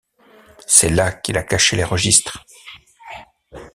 C’est 0.65 0.89
là 0.89 1.11
qu’il 1.11 1.37
a 1.37 1.43
caché 1.43 1.75
les 1.75 1.83
registres! 1.83 2.43